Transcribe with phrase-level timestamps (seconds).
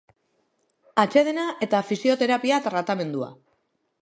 [1.03, 3.31] Atsedena eta fisioterapia tratamendua.